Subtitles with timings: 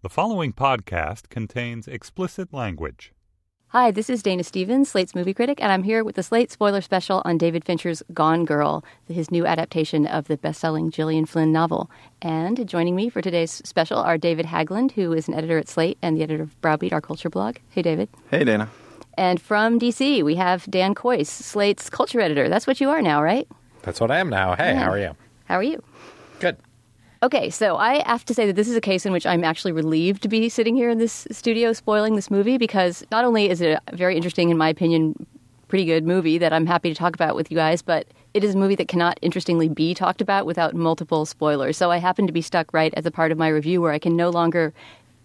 [0.00, 3.12] The following podcast contains explicit language.
[3.70, 6.80] Hi, this is Dana Stevens, Slate's movie critic, and I'm here with the Slate spoiler
[6.80, 11.90] special on David Fincher's Gone Girl, his new adaptation of the best-selling Gillian Flynn novel.
[12.22, 15.98] And joining me for today's special are David Haglund, who is an editor at Slate
[16.00, 17.56] and the editor of Browbeat, our culture blog.
[17.70, 18.08] Hey, David.
[18.30, 18.70] Hey, Dana.
[19.18, 22.48] And from DC, we have Dan Kois, Slate's culture editor.
[22.48, 23.48] That's what you are now, right?
[23.82, 24.54] That's what I am now.
[24.54, 24.84] Hey, Yeah.
[24.84, 25.16] how are you?
[25.46, 25.82] How are you?
[26.38, 26.56] Good.
[27.20, 29.72] Okay, so I have to say that this is a case in which I'm actually
[29.72, 33.60] relieved to be sitting here in this studio spoiling this movie because not only is
[33.60, 35.26] it a very interesting, in my opinion,
[35.66, 38.54] pretty good movie that I'm happy to talk about with you guys, but it is
[38.54, 41.76] a movie that cannot interestingly be talked about without multiple spoilers.
[41.76, 43.98] So I happen to be stuck right at the part of my review where I
[43.98, 44.72] can no longer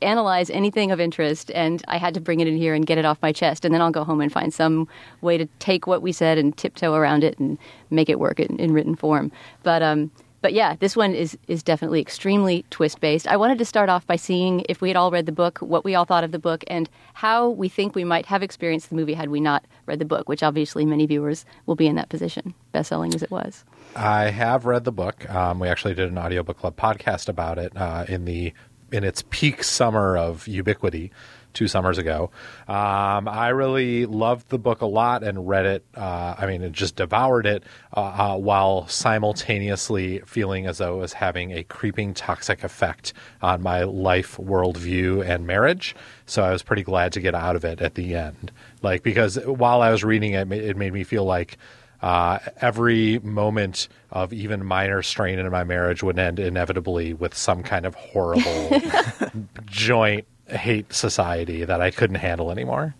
[0.02, 3.05] analyze anything of interest and I had to bring it in here and get it
[3.05, 4.88] off my chest and then I'll go home and find some
[5.21, 7.57] way to take what we said and tiptoe around it and
[7.91, 9.32] make it work in, in written form.
[9.62, 10.12] But um
[10.44, 13.28] but yeah, this one is is definitely extremely twist based.
[13.28, 15.86] I wanted to start off by seeing if we had all read the book, what
[15.86, 18.96] we all thought of the book, and how we think we might have experienced the
[18.96, 20.27] movie had we not read the book.
[20.27, 23.63] Which obviously many viewers will be in that position, best selling as it was.
[23.96, 25.27] I have read the book.
[25.34, 28.54] Um, we actually did an audiobook club podcast about it uh, in the
[28.91, 31.10] in its peak summer of ubiquity
[31.54, 32.32] two summers ago.
[32.68, 35.85] Um, I really loved the book a lot and read it.
[35.95, 37.63] Uh, I mean, it just devoured it
[37.95, 43.62] uh, uh, while simultaneously feeling as though it was having a creeping toxic effect on
[43.62, 45.95] my life, worldview, and marriage.
[46.26, 48.51] So I was pretty glad to get out of it at the end.
[48.82, 51.57] Like, because while I was reading it, it made me feel like
[52.04, 57.63] uh, every moment of even minor strain in my marriage would end inevitably with some
[57.63, 58.82] kind of horrible
[59.65, 62.96] joint hate society that I couldn't handle anymore.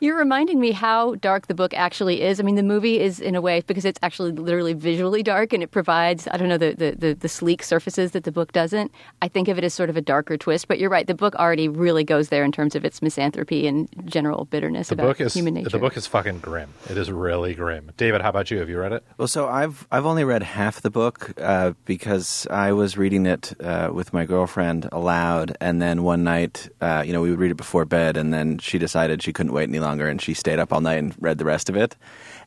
[0.00, 2.38] You're reminding me how dark the book actually is.
[2.40, 5.62] I mean, the movie is in a way because it's actually literally visually dark and
[5.62, 8.92] it provides I don't know the the, the, the sleek surfaces that the book doesn't.
[9.22, 10.68] I think of it as sort of a darker twist.
[10.68, 13.88] But you're right, the book already really goes there in terms of its misanthropy and
[14.04, 15.70] general bitterness The about book is human nature.
[15.70, 16.70] the book is fucking grim.
[16.88, 17.90] It is really grim.
[17.96, 18.58] David, how about you?
[18.58, 19.04] Have you read it?
[19.18, 23.52] Well, so I've I've only read half the book uh, because I was reading it
[23.60, 27.50] uh, with my girlfriend aloud, and then one night, uh, you know, we would read
[27.50, 30.58] it before bed, and then she decided she couldn't wait any longer, and she stayed
[30.58, 31.96] up all night and read the rest of it.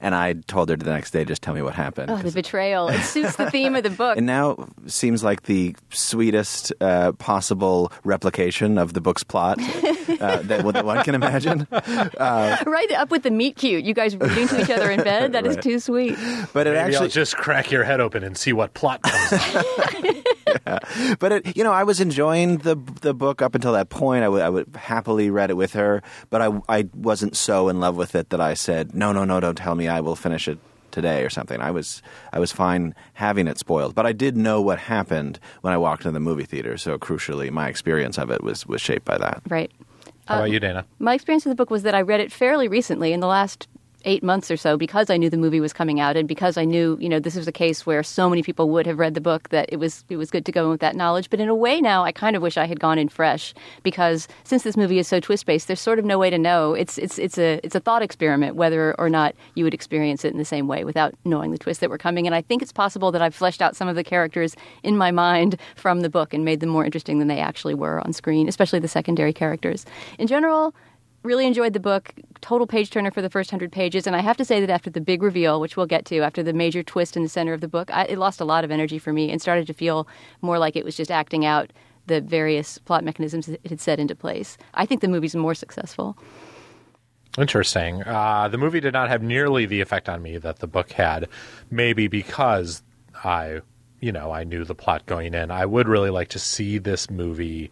[0.02, 2.12] And I told her the next day, just tell me what happened.
[2.12, 2.90] Oh, the 'cause- betrayal.
[2.90, 4.18] It suits the theme of the book.
[4.24, 10.64] And now seems like the sweetest uh, possible replication of the book's plot uh, that,
[10.74, 11.68] that one can imagine.
[11.72, 13.84] right up with the meet cute.
[13.86, 15.32] You guys reading to each other in bed.
[15.34, 15.64] That is Right.
[15.64, 16.18] too sweet.
[16.54, 19.56] But it Maybe actually I'll just crack your head open and see what plot comes
[19.56, 19.66] out.
[21.20, 24.24] but it, you know, I was enjoying the the book up until that point.
[24.24, 27.80] I would I would happily read it with her, but I I wasn't so in
[27.80, 29.88] love with it that I said, no, no, no, don't tell me.
[29.88, 30.60] I will finish it
[30.92, 31.60] today or something.
[31.60, 35.74] I was I was fine having it spoiled, but I did know what happened when
[35.74, 36.78] I walked into the movie theater.
[36.78, 39.42] So crucially, my experience of it was was shaped by that.
[39.50, 39.72] Right.
[40.26, 40.86] How about um, you, Dana?
[41.00, 43.68] My experience with the book was that I read it fairly recently in the last
[44.06, 46.66] eight months or so because I knew the movie was coming out and because I
[46.66, 49.22] knew, you know, this was a case where so many people would have read the
[49.22, 51.30] book that it was it was good to go in with that knowledge.
[51.30, 53.54] But in a way now I kind of wish I had gone in fresh
[53.84, 56.74] because since this movie is so twist based, there's sort of no way to know.
[56.74, 60.32] It's it's it's a it's a thought experiment whether or not you would experience it
[60.32, 62.26] in the same way without knowing the twists that were coming.
[62.26, 65.12] And I think it's possible that I've fleshed out some of the characters in my
[65.12, 68.48] mind from the book and made them more interesting than they actually were on screen,
[68.48, 69.86] especially the secondary characters.
[70.20, 70.74] In general,
[71.24, 74.38] really enjoyed the book total page turner for the first 100 pages and i have
[74.38, 77.16] to say that after the big reveal which we'll get to after the major twist
[77.18, 79.32] in the center of the book I, it lost a lot of energy for me
[79.32, 80.08] and started to feel
[80.42, 81.72] more like it was just acting out
[82.06, 86.18] the various plot mechanisms it had set into place i think the movie's more successful
[87.38, 88.04] Interesting.
[88.04, 91.28] Uh, the movie did not have nearly the effect on me that the book had,
[91.72, 92.84] maybe because
[93.24, 93.62] I,
[94.00, 95.50] you know, I knew the plot going in.
[95.50, 97.72] I would really like to see this movie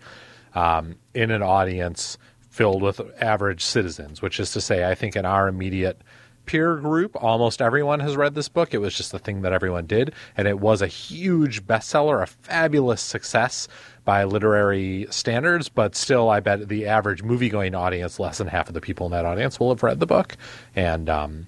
[0.55, 2.17] um, in an audience
[2.51, 6.01] filled with average citizens, which is to say, I think in our immediate
[6.45, 8.73] peer group, almost everyone has read this book.
[8.73, 12.27] It was just the thing that everyone did, and it was a huge bestseller, a
[12.27, 13.67] fabulous success
[14.03, 15.69] by literary standards.
[15.69, 19.11] But still, I bet the average movie-going audience, less than half of the people in
[19.13, 20.35] that audience, will have read the book,
[20.75, 21.47] and um,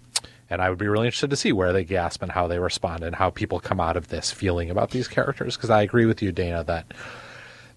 [0.49, 3.03] and I would be really interested to see where they gasp and how they respond
[3.03, 5.57] and how people come out of this feeling about these characters.
[5.57, 6.93] Because I agree with you, Dana, that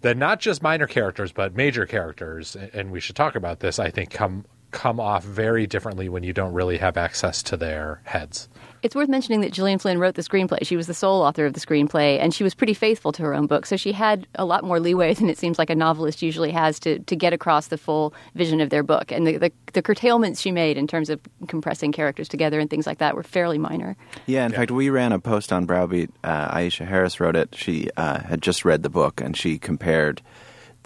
[0.01, 3.79] that not just minor characters but major characters, and we should talk about this.
[3.79, 8.01] I think come come off very differently when you don't really have access to their
[8.05, 8.49] heads.
[8.83, 10.59] It's worth mentioning that Gillian Flynn wrote the screenplay.
[10.65, 13.35] She was the sole author of the screenplay, and she was pretty faithful to her
[13.35, 13.67] own book.
[13.67, 16.79] So she had a lot more leeway than it seems like a novelist usually has
[16.81, 19.11] to, to get across the full vision of their book.
[19.11, 22.87] And the, the, the curtailments she made in terms of compressing characters together and things
[22.87, 23.97] like that were fairly minor.
[24.27, 26.11] Yeah, in fact, we ran a post on Browbeat.
[26.23, 27.55] Uh, Aisha Harris wrote it.
[27.55, 30.23] She uh, had just read the book and she compared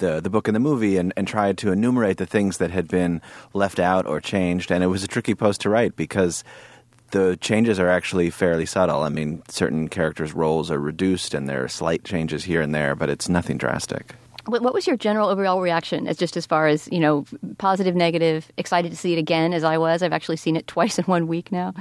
[0.01, 2.89] the the book and the movie and, and tried to enumerate the things that had
[2.89, 3.23] been
[3.55, 6.43] left out or changed, and it was a tricky post to write because
[7.13, 9.03] the changes are actually fairly subtle.
[9.03, 12.95] I mean, certain characters' roles are reduced, and there are slight changes here and there,
[12.95, 14.15] but it's nothing drastic.
[14.47, 17.25] What what was your general overall reaction, as just as far as you know,
[17.59, 19.53] positive, negative, excited to see it again?
[19.53, 21.75] As I was, I've actually seen it twice in one week now.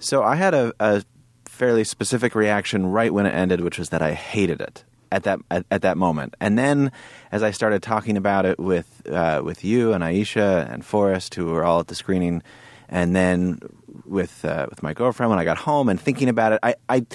[0.00, 1.04] So I had a, a
[1.44, 5.40] fairly specific reaction right when it ended, which was that I hated it at that
[5.50, 6.34] at, at that moment.
[6.40, 6.92] And then,
[7.32, 11.46] as I started talking about it with uh, with you and Aisha and Forrest, who
[11.46, 12.42] were all at the screening,
[12.88, 13.60] and then
[14.04, 16.74] with uh, with my girlfriend when I got home and thinking about it, I.
[16.88, 17.06] I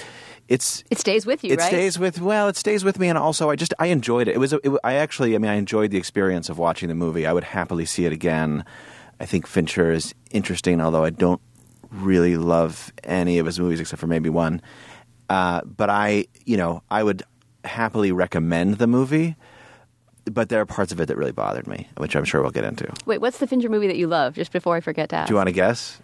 [0.48, 1.66] it's It stays with you, it right?
[1.66, 4.38] stays with well it stays with me and also i just i enjoyed it it
[4.38, 7.32] was it, i actually i mean i enjoyed the experience of watching the movie i
[7.32, 8.64] would happily see it again
[9.18, 11.40] i think fincher is interesting although i don't
[11.90, 14.62] really love any of his movies except for maybe one
[15.30, 17.24] uh, but i you know i would
[17.66, 19.36] happily recommend the movie
[20.24, 22.64] but there are parts of it that really bothered me which i'm sure we'll get
[22.64, 24.34] into Wait, what's the Fincher movie that you love?
[24.34, 25.28] Just before I forget to ask.
[25.28, 26.00] do you want to guess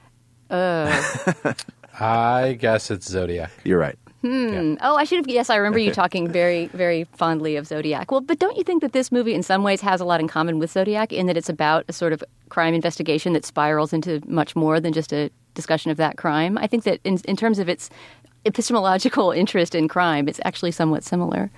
[0.50, 1.54] oh.
[2.00, 3.50] I guess it's Zodiac.
[3.64, 4.52] you're right hmm.
[4.52, 4.76] Yeah.
[4.80, 5.28] Oh, I should have.
[5.28, 8.10] Yes, I remember you talking very, very fondly of Zodiac.
[8.10, 10.28] Well, but don't you think that this movie, in some ways, has a lot in
[10.28, 14.22] common with Zodiac in that it's about a sort of crime investigation that spirals into
[14.26, 16.56] much more than just a discussion of that crime?
[16.58, 17.90] I think that in, in terms of its
[18.44, 21.50] epistemological interest in crime, it's actually somewhat similar.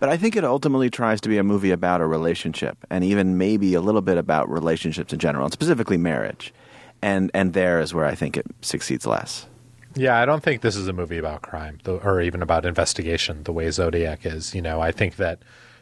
[0.00, 3.38] But I think it ultimately tries to be a movie about a relationship, and even
[3.38, 6.52] maybe a little bit about relationships in general, and specifically marriage.
[7.02, 9.46] And and there is where I think it succeeds less.
[9.94, 13.52] Yeah, I don't think this is a movie about crime or even about investigation the
[13.52, 14.54] way Zodiac is.
[14.54, 15.40] You know, I think that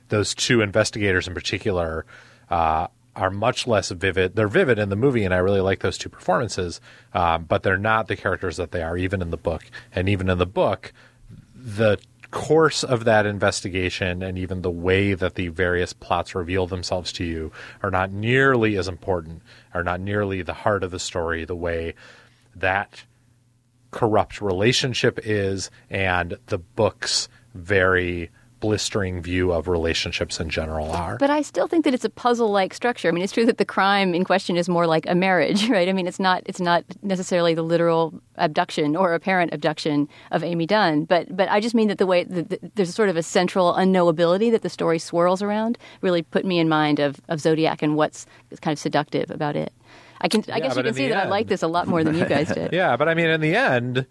[0.09, 2.05] those two investigators in particular
[2.51, 4.37] uh, are much less vivid.
[4.37, 6.81] They're vivid in the movie, and I really like those two performances,
[7.13, 9.65] um, but they're not the characters that they are even in the book.
[9.95, 10.93] And even in the book,
[11.55, 11.99] the
[12.31, 17.25] course of that investigation and even the way that the various plots reveal themselves to
[17.25, 19.43] you are not nearly as important,
[19.75, 21.95] are not nearly the heart of the story the way
[22.57, 23.05] that
[23.91, 28.31] corrupt relationship is and the book's very
[28.63, 31.19] blistering view of relationships in general are.
[31.19, 33.09] But I still think that it's a puzzle-like structure.
[33.09, 35.89] I mean, it's true that the crime in question is more like a marriage, right?
[35.89, 40.65] I mean, it's not it's not necessarily the literal abduction or apparent abduction of Amy
[40.67, 43.23] Dunne, but but I just mean that the way that the, there's sort of a
[43.23, 47.83] central unknowability that the story swirls around really put me in mind of, of Zodiac
[47.83, 48.25] and what's
[48.63, 49.73] kind of seductive about it.
[50.21, 51.89] I can I Yeah, guess you can see the that I like this a lot
[51.89, 52.73] more than you guys did.
[52.73, 54.07] yeah, but I mean in the end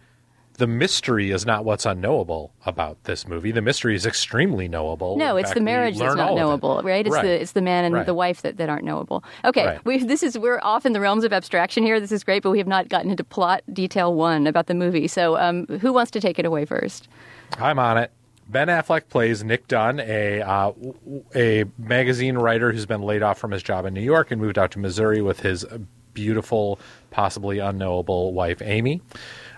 [0.61, 3.51] the mystery is not what's unknowable about this movie.
[3.51, 5.17] The mystery is extremely knowable.
[5.17, 6.39] No, it's fact, the marriage that's not of it.
[6.39, 7.03] knowable, right?
[7.05, 7.23] It's Right.
[7.23, 8.05] the it's the man and Right.
[8.05, 9.23] the wife that, that aren't knowable.
[9.43, 9.85] Okay, Right.
[9.85, 11.99] we, this is we're off in the realms of abstraction here.
[11.99, 15.07] This is great, but we have not gotten into plot detail one about the movie.
[15.07, 17.07] So, um, who wants to take it away first?
[17.59, 18.11] I'm on it.
[18.47, 20.73] Ben Affleck plays Nick Dunne, a uh,
[21.35, 24.59] a magazine writer who's been laid off from his job in New York and moved
[24.59, 25.65] out to Missouri with his
[26.13, 26.77] beautiful,
[27.09, 29.01] possibly unknowable wife Amy.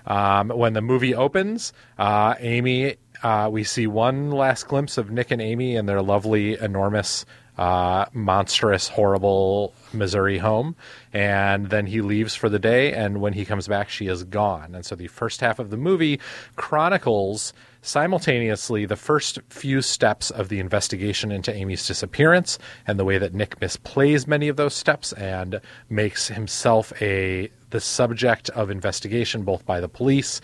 [0.05, 5.31] Um, when the movie opens, uh, Amy, uh, we see one last glimpse of Nick
[5.31, 7.25] and Amy in their lovely, enormous,
[7.57, 10.75] uh, monstrous, horrible Missouri home,
[11.13, 12.91] and then he leaves for the day.
[12.91, 14.75] And when he comes back, she is gone.
[14.75, 16.19] And so the first half of the movie
[16.55, 17.53] chronicles
[17.83, 22.57] simultaneously the first few steps of the investigation into Amy's disappearance
[22.87, 27.81] and the way that Nick misplays many of those steps and makes himself a the
[27.81, 30.41] subject of investigation both by the police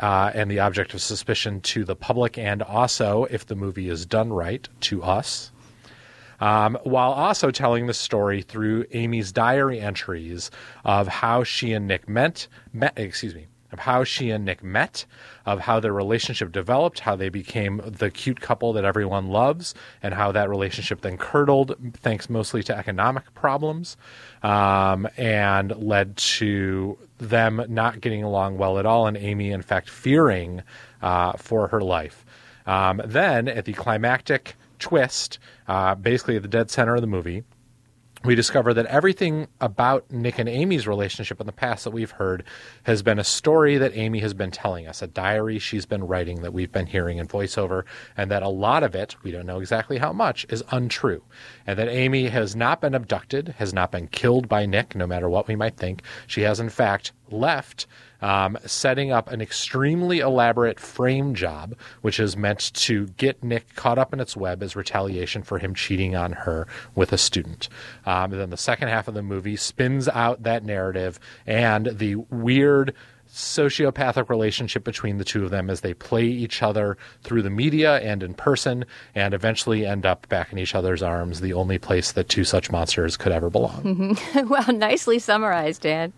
[0.00, 4.06] uh, and the object of suspicion to the public and also if the movie is
[4.06, 5.52] done right to us.
[6.40, 10.50] Um, while also telling the story through Amy's diary entries
[10.82, 15.04] of how she and Nick met, met excuse me, of how she and Nick met,
[15.46, 20.14] of how their relationship developed, how they became the cute couple that everyone loves, and
[20.14, 23.96] how that relationship then curdled, thanks mostly to economic problems,
[24.42, 29.88] um, and led to them not getting along well at all, and Amy, in fact,
[29.88, 30.62] fearing
[31.02, 32.24] uh, for her life.
[32.66, 37.44] Um, then, at the climactic twist, uh, basically at the dead center of the movie,
[38.22, 42.44] we discover that everything about Nick and Amy's relationship in the past that we've heard
[42.82, 46.42] has been a story that Amy has been telling us, a diary she's been writing
[46.42, 47.84] that we've been hearing in voiceover,
[48.18, 51.22] and that a lot of it, we don't know exactly how much, is untrue.
[51.66, 55.30] And that Amy has not been abducted, has not been killed by Nick, no matter
[55.30, 56.02] what we might think.
[56.26, 57.86] She has, in fact, left
[58.22, 63.98] um, setting up an extremely elaborate frame job, which is meant to get Nick caught
[63.98, 67.68] up in its web as retaliation for him cheating on her with a student.
[68.06, 72.16] Um, and then the second half of the movie spins out that narrative and the
[72.16, 72.94] weird
[73.32, 77.98] sociopathic relationship between the two of them as they play each other through the media
[77.98, 78.84] and in person
[79.14, 82.70] and eventually end up back in each other's arms, the only place that two such
[82.70, 84.16] monsters could ever belong.
[84.34, 86.12] wow, nicely summarized, Dan.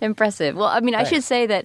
[0.00, 0.56] Impressive.
[0.56, 1.64] Well, I mean, I should say that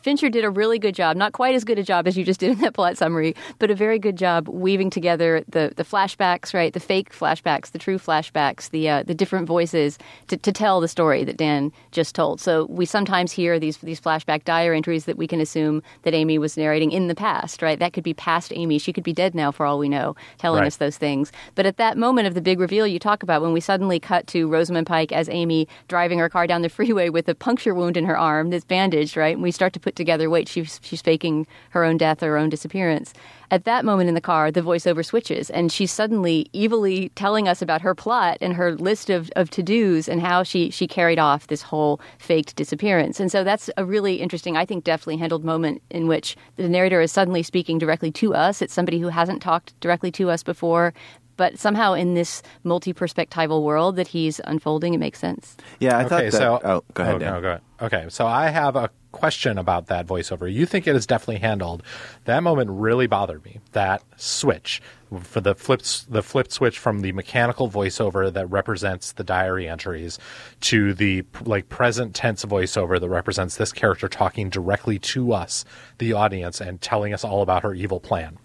[0.00, 2.40] Fincher did a really good job, not quite as good a job as you just
[2.40, 6.54] did in that plot summary, but a very good job weaving together the, the flashbacks,
[6.54, 6.72] right?
[6.72, 10.88] The fake flashbacks, the true flashbacks, the uh, the different voices to, to tell the
[10.88, 12.40] story that Dan just told.
[12.40, 14.00] So we sometimes hear these these
[14.38, 17.78] flashback diary entries that we can assume that Amy was narrating in the past, right?
[17.78, 18.78] That could be past Amy.
[18.78, 20.66] She could be dead now for all we know, telling Right.
[20.66, 21.32] us those things.
[21.54, 24.26] But at that moment of the big reveal you talk about, when we suddenly cut
[24.28, 27.96] to Rosamund Pike as Amy driving her car down the freeway with a puncture wound
[27.96, 29.34] in her arm that's bandaged, right?
[29.34, 32.38] And we start to put together, wait, she's, she's faking her own death or her
[32.38, 33.12] own disappearance.
[33.50, 37.62] At that moment in the car, the voiceover switches, and she's suddenly evilly telling us
[37.62, 41.18] about her plot and her list of, of to dos and how she, she carried
[41.18, 43.20] off this whole faked disappearance.
[43.20, 47.00] And so that's a really interesting, I think, deftly handled moment in which the narrator
[47.00, 48.60] is suddenly speaking directly to us.
[48.60, 50.92] It's somebody who hasn't talked directly to us before,
[51.38, 55.56] but somehow in this multi perspectival world that he's unfolding, it makes sense.
[55.78, 56.32] Yeah, I okay, thought that.
[56.32, 57.14] so oh, go ahead.
[57.14, 57.32] Oh, Dan.
[57.32, 57.60] no, go ahead.
[57.80, 60.52] Okay, so I have a question about that voiceover.
[60.52, 61.82] You think it is definitely handled.
[62.24, 63.60] That moment really bothered me.
[63.72, 64.82] That switch
[65.22, 70.18] for the flips, the flipped switch from the mechanical voiceover that represents the diary entries
[70.62, 75.64] to the like present tense voiceover that represents this character talking directly to us,
[75.98, 78.38] the audience, and telling us all about her evil plan.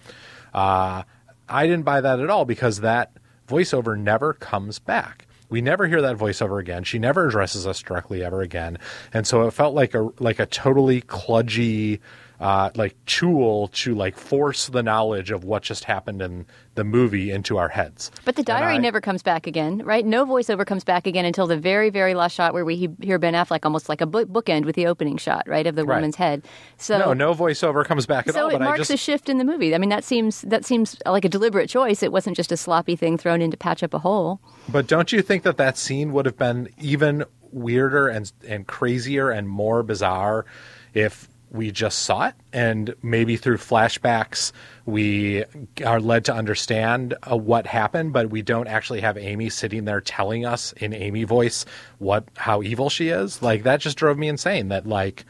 [0.54, 1.04] Uh,
[1.48, 3.12] I didn't buy that at all because that
[3.48, 5.28] voiceover never comes back.
[5.50, 6.84] We never hear that voiceover again.
[6.84, 8.80] She never addresses us directly ever again,
[9.14, 12.00] and so it felt like a like a totally kludgy,
[12.40, 17.32] uh, like tool to like force the knowledge of what just happened in the movie
[17.32, 18.12] into our heads.
[18.26, 20.06] But the diary I- never comes back again, right?
[20.06, 23.34] No voiceover comes back again until the very, very last shot where we hear Ben
[23.36, 25.98] Affleck almost like a book- bookend with the opening shot, right, of the Right.
[25.98, 26.44] woman's head.
[26.78, 28.50] So No, no voiceover comes back at So all.
[28.50, 29.74] it But I marks just a shift in the movie.
[29.74, 32.02] I mean, that seems that seems like a deliberate choice.
[32.04, 34.42] It wasn't just a sloppy thing thrown in to patch up a hole.
[34.68, 39.30] But don't you think that that scene would have been even weirder and and crazier
[39.30, 40.46] and more bizarre
[40.96, 42.36] if we just saw it.
[42.52, 44.52] And maybe through flashbacks
[44.86, 45.46] we
[45.86, 50.02] are led to understand uh, what happened but we don't actually have Amy sitting there
[50.02, 51.66] telling us in Amy voice
[52.00, 53.42] what how evil she is.
[53.42, 55.26] Like that just drove me insane that like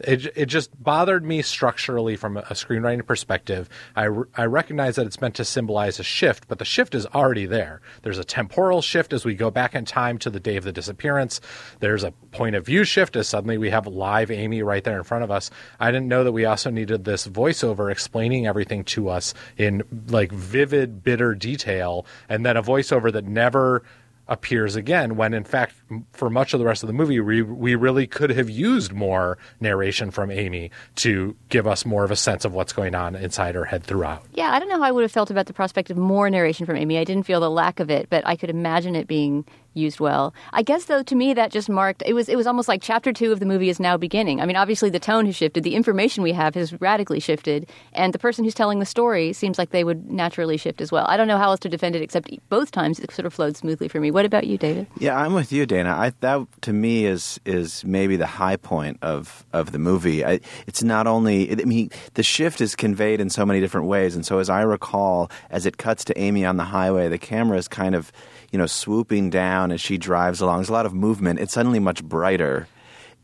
[0.00, 3.68] it, it just bothered me structurally from a screenwriting perspective.
[3.94, 7.46] I, I recognize that it's meant to symbolize a shift, but the shift is already
[7.46, 7.80] there.
[8.02, 10.72] There's a temporal shift as we go back in time to the day of the
[10.72, 11.40] disappearance.
[11.80, 15.04] There's a point of view shift as suddenly we have live Amy right there in
[15.04, 15.50] front of us.
[15.78, 20.32] I didn't know that we also needed this voiceover explaining everything to us in like
[20.32, 23.82] vivid, bitter detail, and then a voiceover that never
[24.26, 25.74] appears again when in fact
[26.12, 29.36] for much of the rest of the movie we we really could have used more
[29.60, 33.54] narration from Amy to give us more of a sense of what's going on inside
[33.54, 34.24] her head throughout.
[34.32, 36.64] Yeah, I don't know how I would have felt about the prospect of more narration
[36.64, 36.98] from Amy.
[36.98, 40.34] I didn't feel the lack of it, but I could imagine it being used well.
[40.52, 43.12] I guess though to me that just marked it was it was almost like chapter
[43.12, 44.40] 2 of the movie is now beginning.
[44.40, 48.12] I mean, obviously the tone has shifted, the information we have has radically shifted, and
[48.12, 51.06] the person who's telling the story seems like they would naturally shift as well.
[51.08, 53.56] I don't know how else to defend it except both times it sort of flowed
[53.56, 54.10] smoothly for me.
[54.10, 54.86] What about you, David?
[54.98, 55.90] Yeah, I'm with you, Dana.
[55.90, 60.24] I, that to me is is maybe the high point of of the movie.
[60.24, 64.14] I, it's not only I mean the shift is conveyed in so many different ways,
[64.14, 67.58] and so as I recall, as it cuts to Amy on the highway, the camera
[67.58, 68.12] is kind of
[68.54, 70.58] you know swooping down as she drives along.
[70.58, 71.40] There's a lot of movement.
[71.40, 72.68] It's suddenly much brighter.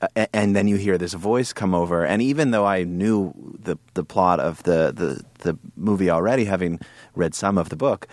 [0.03, 3.33] Uh, and then you hear this voice come over, and even though I knew
[3.63, 6.81] the the plot of the, the, the movie already, having
[7.15, 8.09] read some of the book,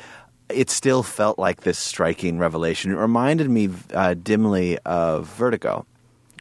[0.48, 2.92] it still felt like this striking revelation.
[2.92, 5.88] It reminded me uh, dimly of Vertigo,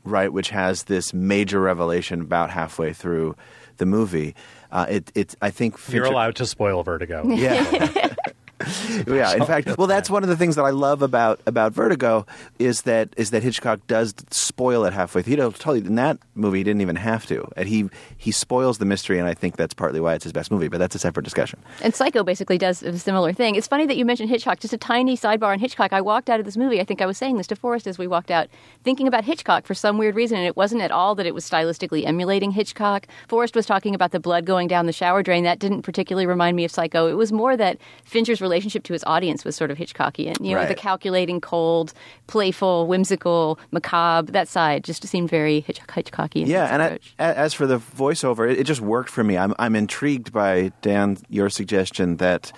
[0.05, 3.35] right, which has this major revelation about halfway through
[3.79, 4.35] the movie.
[4.71, 7.27] Uh, it, it, I think You're allowed to spoil Vertigo.
[7.29, 8.13] yeah.
[9.07, 12.25] yeah, in fact, well, that's one of the things that I love about about Vertigo
[12.59, 15.37] is that is that Hitchcock does spoil it halfway through.
[15.37, 18.79] He'll tell you in that movie he didn't even have to, and he he spoils
[18.79, 20.69] the mystery, and I think that's partly why it's his best movie.
[20.69, 21.59] But that's a separate discussion.
[21.83, 23.57] And Psycho basically does a similar thing.
[23.57, 24.59] It's funny that you mentioned Hitchcock.
[24.59, 25.93] Just a tiny sidebar on Hitchcock.
[25.93, 26.81] I walked out of this movie.
[26.81, 28.49] I think I was saying this to Forrest as we walked out,
[28.85, 30.39] thinking about Hitchcock for some weird reason.
[30.39, 33.07] And it wasn't at all that it was stylistically emulating Hitchcock.
[33.29, 35.45] Forrest was talking about the blood going down the shower drain.
[35.45, 37.07] That didn't particularly remind me of Psycho.
[37.07, 40.37] It was more that Fincher's relationship to his audience was sort of Hitchcockian.
[40.45, 40.69] You know, Right.
[40.69, 41.93] the calculating, cold,
[42.27, 44.31] playful, whimsical, macabre.
[44.33, 46.47] That side just seemed very Hitchcock- Hitchcockian.
[46.47, 49.37] Yeah, and I, as for the voiceover, it, it just worked for me.
[49.37, 52.53] I'm I'm intrigued by Dan your suggestion that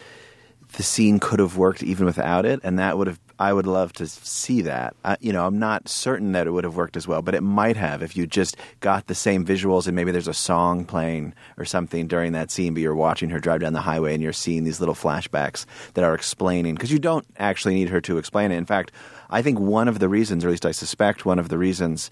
[0.76, 3.92] the scene could have worked even without it, and that would have I would love
[3.94, 4.96] to see that.
[5.04, 7.42] Uh, you know, I'm not certain that it would have worked as well, but it
[7.42, 11.34] might have if you just got the same visuals and maybe there's a song playing
[11.56, 14.32] or something during that scene, but you're watching her drive down the highway and you're
[14.32, 18.50] seeing these little flashbacks that are explaining because you don't actually need her to explain
[18.50, 18.56] it.
[18.56, 18.90] In fact,
[19.30, 22.10] I think one of the reasons, or at least I suspect one of the reasons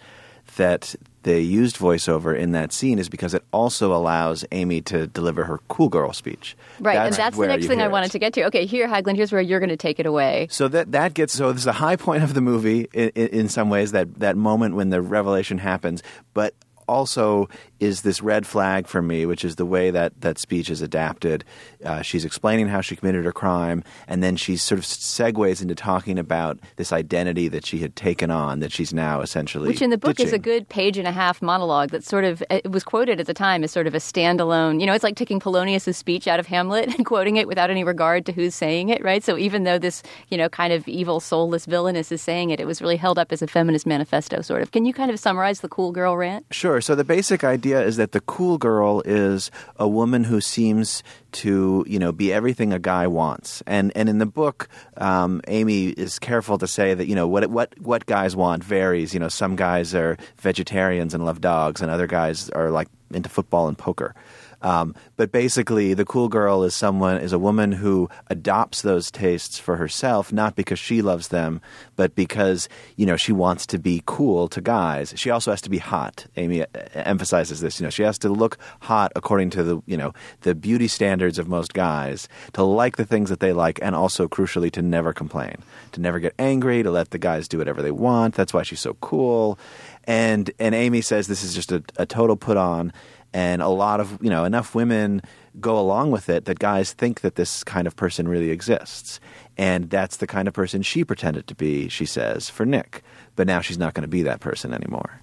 [0.56, 0.94] that
[1.26, 5.58] they used voiceover in that scene is because it also allows Amy to deliver her
[5.66, 6.56] cool girl speech.
[6.78, 8.12] Right, and that's the next thing I wanted it.
[8.12, 8.44] to get to.
[8.44, 10.46] Okay, here, Haglund, here's where you're going to take it away.
[10.52, 13.26] So that that gets so this is a high point of the movie in, in,
[13.28, 16.00] in some ways that that moment when the revelation happens,
[16.32, 16.54] but
[16.86, 17.48] also
[17.80, 21.44] is this red flag for me, which is the way that that speech is adapted.
[21.84, 25.74] Uh, she's explaining how she committed her crime, and then she sort of segues into
[25.74, 29.90] talking about this identity that she had taken on, that she's now essentially Which in
[29.90, 32.84] the book is a good page and a half monologue that sort of it was
[32.84, 34.80] quoted at the time as sort of a standalone.
[34.80, 37.84] You know, it's like taking Polonius's speech out of Hamlet and quoting it without any
[37.84, 39.22] regard to who's saying it, right?
[39.22, 42.66] So even though this, you know, kind of evil, soulless villainess is saying it, it
[42.66, 44.70] was really held up as a feminist manifesto, sort of.
[44.70, 46.46] Can you kind of summarize the cool girl rant?
[46.50, 46.80] Sure.
[46.80, 51.84] So the basic idea is that the cool girl is a woman who seems to,
[51.88, 53.62] you know, be everything a guy wants.
[53.66, 57.46] And and in the book, um, Amy is careful to say that you know what
[57.50, 59.14] what what guys want varies.
[59.14, 63.28] You know, some guys are vegetarians and love dogs, and other guys are like into
[63.28, 64.14] football and poker.
[64.62, 69.58] Um, but basically, the cool girl is someone is a woman who adopts those tastes
[69.58, 71.60] for herself, not because she loves them,
[71.96, 75.12] but because you know she wants to be cool to guys.
[75.16, 76.26] She also has to be hot.
[76.36, 77.80] Amy uh, emphasizes this.
[77.80, 81.38] You know, she has to look hot according to the you know the beauty standards
[81.38, 85.12] of most guys, to like the things that they like, and also crucially to never
[85.12, 85.56] complain,
[85.92, 88.34] to never get angry, to let the guys do whatever they want.
[88.34, 89.58] That's why she's so cool.
[90.04, 92.92] And and Amy says this is just a, a total put on
[93.36, 95.20] and a lot of you know enough women
[95.60, 99.20] go along with it that guys think that this kind of person really exists
[99.58, 103.02] and that's the kind of person she pretended to be she says for nick
[103.36, 105.20] but now she's not going to be that person anymore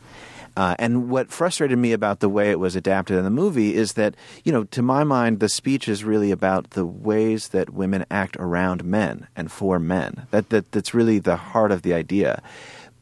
[0.56, 3.94] uh, and what frustrated me about the way it was adapted in the movie is
[3.94, 8.06] that, you know, to my mind, the speech is really about the ways that women
[8.12, 10.28] act around men and for men.
[10.30, 12.40] That, that that's really the heart of the idea.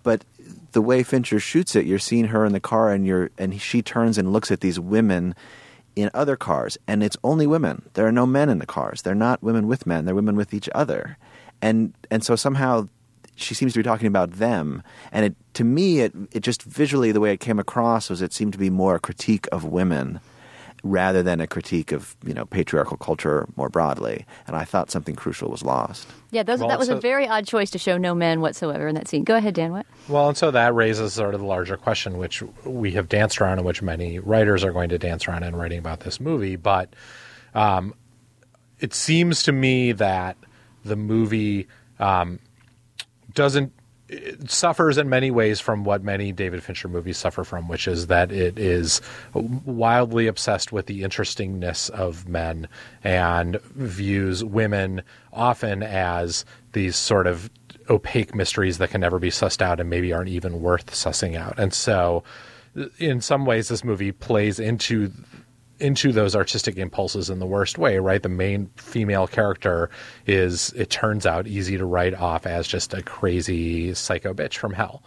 [0.02, 0.24] But
[0.72, 3.82] the way Fincher shoots it, you're seeing her in the car, and you're and she
[3.82, 5.36] turns and looks at these women
[5.96, 7.90] in other cars, and it's only women.
[7.94, 9.02] There are no men in the cars.
[9.02, 10.06] They're not women with men.
[10.06, 11.18] They're women with each other,
[11.62, 12.88] and and so somehow
[13.36, 14.84] she seems to be talking about them.
[15.12, 18.34] And it to me, it it just visually the way it came across was it
[18.34, 20.20] seemed to be more a critique of women
[20.84, 24.26] rather than a critique of you know patriarchal culture more broadly.
[24.48, 26.08] And I thought something crucial was lost.
[26.32, 28.88] Yeah, those, Well, that was so- a very odd choice to show no men whatsoever
[28.88, 29.24] in that scene.
[29.24, 29.72] Go ahead, Dan.
[29.72, 29.86] What?
[30.08, 33.60] Well, and so that raises sort of the larger question, which we have danced around
[33.60, 36.56] and which many writers are going to dance around in writing about this movie.
[36.56, 36.94] But
[37.54, 37.94] um,
[38.80, 40.38] it seems to me that
[40.84, 41.68] the movie
[42.00, 42.40] um,
[43.34, 43.72] doesn't it
[44.48, 48.32] suffers in many ways from what many David Fincher movies suffer from, which is that
[48.32, 49.02] it is
[49.34, 52.68] wildly obsessed with the interestingness of men
[53.04, 57.50] and views women often as these sort of
[57.90, 61.58] opaque mysteries that can never be sussed out and maybe aren't even worth sussing out.
[61.58, 62.24] And so,
[63.00, 65.12] in some ways, this movie plays into
[65.82, 68.22] into those artistic impulses in the worst way, right?
[68.22, 69.90] The main female character
[70.28, 74.74] is, it turns out, easy to write off as just a crazy psycho bitch from
[74.74, 75.04] hell.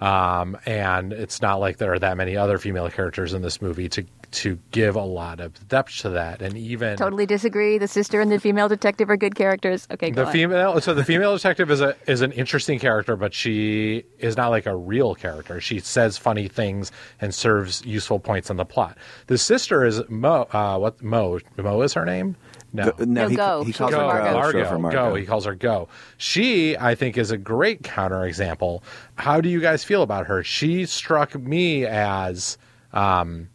[0.00, 3.88] Um, and it's not like there are that many other female characters in this movie
[3.90, 7.78] to to give a lot of depth to that, and even Totally disagree.
[7.78, 9.86] The sister and the female detective are good characters.
[9.90, 10.32] Okay, go the on.
[10.32, 14.48] female so the female detective is a is an interesting character but she is not
[14.48, 18.96] like a real character she says funny things and serves useful points in the plot
[19.28, 22.36] the sister is mo uh what mo mo is her name
[22.72, 23.64] no Go- No, he, go.
[23.64, 24.24] he calls for her Margot.
[24.32, 24.34] go.
[24.38, 25.08] Margot, Sure, for Margot.
[25.10, 25.14] go.
[25.14, 25.88] He calls her Go.
[26.18, 28.82] She, I think, is a great counterexample.
[29.14, 30.42] How do you guys feel about her?
[30.42, 32.58] She struck me as,
[32.92, 33.48] um,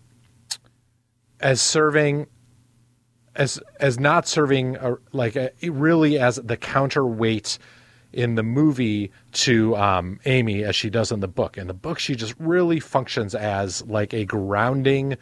[1.42, 2.28] as serving,
[3.36, 7.58] as as not serving a, like a, really as the counterweight
[8.14, 11.58] in the movie to um, Amy as she does in the book.
[11.58, 15.18] In the book, she just really functions as like a grounding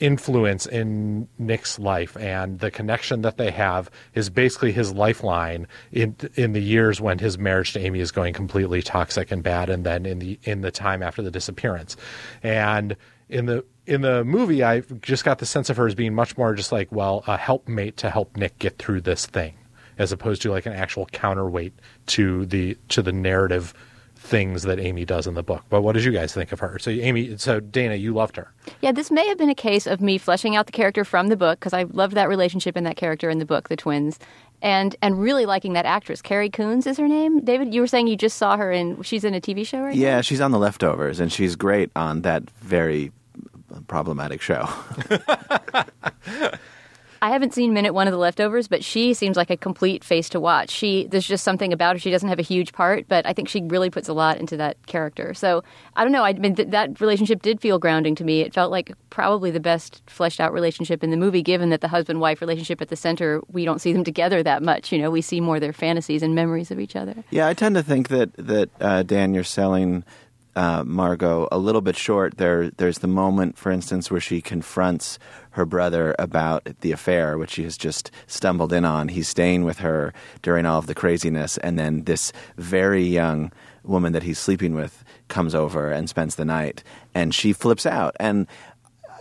[0.00, 6.16] influence in Nick's life and the connection that they have is basically his lifeline in
[6.34, 9.86] in the years when his marriage to Amy is going completely toxic and bad and
[9.86, 11.96] then in the in the time after the disappearance.
[12.42, 12.96] And
[13.34, 16.38] in the in the movie I just got the sense of her as being much
[16.38, 19.54] more just like well a helpmate to help Nick get through this thing
[19.98, 21.74] as opposed to like an actual counterweight
[22.06, 23.74] to the to the narrative
[24.16, 25.62] things that Amy does in the book.
[25.68, 26.78] But what did you guys think of her?
[26.78, 28.50] So Amy, so Dana, you loved her.
[28.80, 31.36] Yeah, this may have been a case of me fleshing out the character from the
[31.36, 34.18] book because I loved that relationship and that character in the book, the twins,
[34.62, 36.22] and and really liking that actress.
[36.22, 37.44] Carrie Coons is her name.
[37.44, 39.02] David, you were saying you just saw her in.
[39.02, 40.20] She's in a TV show right Yeah, now.
[40.22, 43.12] she's on The Leftovers, and she's great on that very
[43.82, 44.68] problematic show.
[47.24, 50.28] I haven't seen minute one of the leftovers, but she seems like a complete face
[50.28, 50.68] to watch.
[50.68, 51.98] She there's just something about her.
[51.98, 54.58] She doesn't have a huge part, but I think she really puts a lot into
[54.58, 55.32] that character.
[55.32, 55.64] So
[55.96, 56.22] I don't know.
[56.22, 58.42] I mean, th- that relationship did feel grounding to me.
[58.42, 61.88] It felt like probably the best fleshed out relationship in the movie, given that the
[61.88, 64.92] husband wife relationship at the center we don't see them together that much.
[64.92, 67.24] You know, we see more their fantasies and memories of each other.
[67.30, 70.04] Yeah, I tend to think that that uh, Dan, you're selling
[70.56, 72.36] uh, Margot a little bit short.
[72.38, 75.18] There, there's the moment, for instance, where she confronts
[75.50, 79.08] her brother about the affair, which she has just stumbled in on.
[79.08, 80.12] He's staying with her
[80.42, 85.04] during all of the craziness, and then this very young woman that he's sleeping with
[85.28, 86.82] comes over and spends the night,
[87.14, 88.16] and she flips out.
[88.18, 88.46] And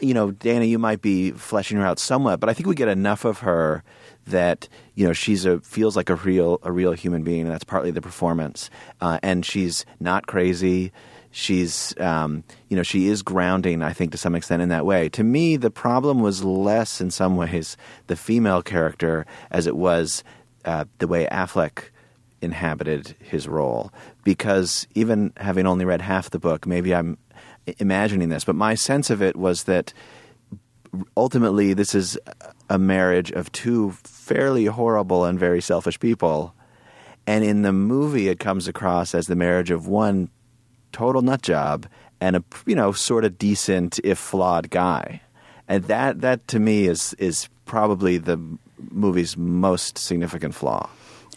[0.01, 2.89] you know, Dana, you might be fleshing her out somewhat, but I think we get
[2.89, 3.83] enough of her
[4.27, 7.63] that you know she's a feels like a real a real human being, and that's
[7.63, 8.69] partly the performance.
[9.01, 10.91] Uh, and she's not crazy.
[11.35, 15.09] She's um, you know she is grounding, I think, to some extent in that way.
[15.09, 20.23] To me, the problem was less in some ways the female character as it was
[20.63, 21.89] uh, the way Affleck
[22.39, 23.91] inhabited his role
[24.23, 27.17] because even having only read half the book, maybe I'm
[27.79, 29.91] imagining this, but my sense of it was that
[31.17, 32.15] ultimately this is
[32.69, 36.53] a marriage of two fairly horrible and very selfish people.
[37.25, 40.29] And in the movie, it comes across as the marriage of one
[40.93, 41.85] total nut job
[42.21, 45.21] and a you know sort of decent if flawed guy.
[45.67, 48.39] And that that to me is is probably the
[48.91, 50.89] movie's most significant flaw.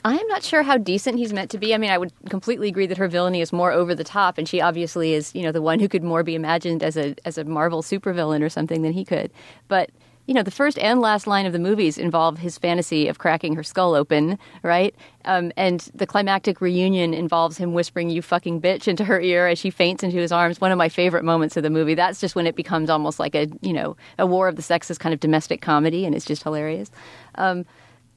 [0.04, 1.74] I am not sure how decent he's meant to be.
[1.74, 4.48] I mean, I would completely agree that her villainy is more over the top, and
[4.48, 7.38] she obviously is, you know, the one who could more be imagined as a as
[7.38, 9.32] a Marvel supervillain or something than he could.
[9.66, 9.90] But
[10.26, 13.54] you know, the first and last line of the movies involve his fantasy of cracking
[13.54, 14.94] her skull open, right?
[15.24, 19.58] Um, and the climactic reunion involves him whispering "you fucking bitch" into her ear as
[19.58, 20.60] she faints into his arms.
[20.60, 21.94] One of my favorite moments of the movie.
[21.94, 24.98] That's just when it becomes almost like a you know a war of the sexes
[24.98, 26.90] kind of domestic comedy, and it's just hilarious.
[27.36, 27.64] Um,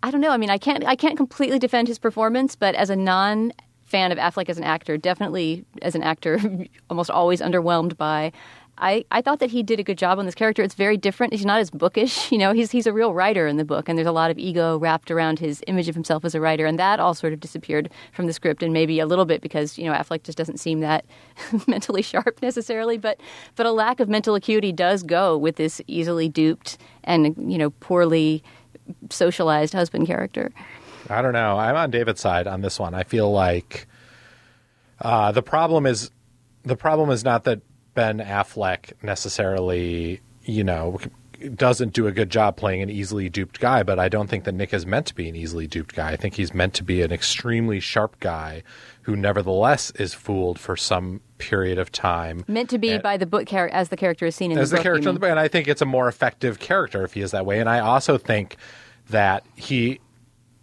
[0.02, 0.32] I don't know.
[0.32, 3.54] I mean, I can't I can't completely defend his performance, but as a non
[3.90, 6.40] fan of Affleck as an actor, definitely as an actor,
[6.90, 8.32] almost always underwhelmed by.
[8.80, 10.64] I, I thought that he did a good job on this character.
[10.64, 11.34] It's very different.
[11.34, 12.54] He's not as bookish, you know.
[12.54, 15.12] He's he's a real writer in the book, and there's a lot of ego wrapped
[15.12, 18.28] around his image of himself as a writer, and that all sort of disappeared from
[18.28, 21.06] the script, and maybe a little bit because you know Affleck just doesn't seem that
[21.68, 22.98] mentally sharp necessarily.
[22.98, 23.20] But
[23.56, 27.72] but a lack of mental acuity does go with this easily duped and you know
[27.72, 28.44] poorly
[29.10, 30.52] socialized husband character.
[31.10, 31.58] I don't know.
[31.58, 32.94] I'm on David's side on this one.
[32.94, 33.88] I feel like
[35.02, 36.12] uh, the problem is
[36.64, 37.62] the problem is not that
[38.00, 41.00] Ben Affleck necessarily, you know,
[41.54, 44.54] doesn't do a good job playing an easily duped guy, but I don't think that
[44.54, 46.12] Nick is meant to be an easily duped guy.
[46.12, 48.64] I think he's meant to be an extremely sharp guy
[49.02, 52.46] who nevertheless is fooled for some period of time.
[52.48, 54.70] Meant to be And- by the book char- as the character is seen in as
[54.70, 54.84] the the book.
[54.84, 55.30] character in the book.
[55.30, 57.60] And I think it's a more effective character if he is that way.
[57.60, 58.56] And I also think
[59.10, 60.00] that he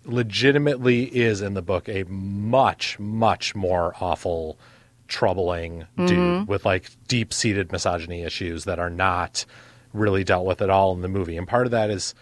[0.07, 4.59] legitimately is in the book a much, much more awful,
[5.09, 6.07] troubling Mm-hmm.
[6.07, 9.45] dude with like deep seated misogyny issues that are not
[9.92, 11.37] really dealt with at all in the movie.
[11.37, 12.14] And part of that is.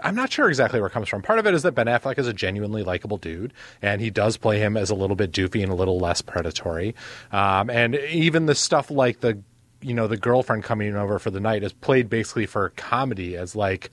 [0.00, 1.22] I'm not sure exactly where it comes from.
[1.22, 3.52] Part of it is that Ben Affleck is a genuinely likable dude,
[3.82, 6.94] and he does play him as a little bit doofy and a little less predatory.
[7.32, 9.42] Um, and even the stuff like the,
[9.80, 13.56] you know, the girlfriend coming over for the night is played basically for comedy, as
[13.56, 13.90] like,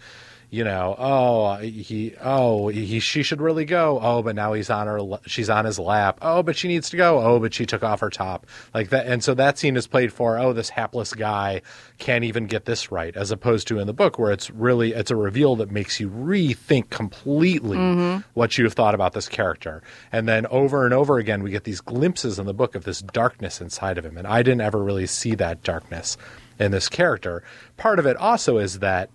[0.55, 3.99] you know, oh he, oh he, she should really go.
[4.01, 6.17] Oh, but now he's on her, she's on his lap.
[6.21, 7.19] Oh, but she needs to go.
[7.19, 9.05] Oh, but she took off her top, like that.
[9.05, 11.61] And so that scene is played for, oh, this hapless guy
[11.97, 15.11] can't even get this right, as opposed to in the book where it's really it's
[15.11, 18.21] a reveal that makes you rethink completely mm-hmm.
[18.33, 19.83] what you have thought about this character.
[20.13, 23.01] And then over and over again, we get these glimpses in the book of this
[23.01, 26.15] darkness inside of him, and I didn't ever really see that darkness
[26.57, 27.43] in this character.
[27.75, 29.09] Part of it also is that.